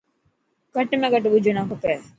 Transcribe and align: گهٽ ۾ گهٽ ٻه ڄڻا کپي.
گهٽ 0.75 0.89
۾ 1.03 1.07
گهٽ 1.13 1.23
ٻه 1.33 1.39
ڄڻا 1.43 1.63
کپي. 1.69 1.93